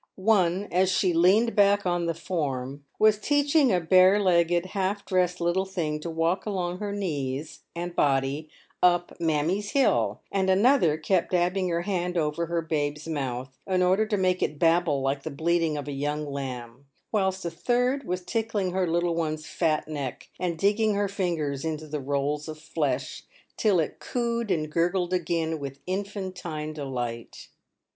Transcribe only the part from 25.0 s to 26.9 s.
again with infantine